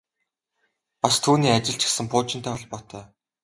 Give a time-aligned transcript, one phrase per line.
[1.07, 3.03] Бас түүний ажил ч гэсэн пуужинтай холбоотой.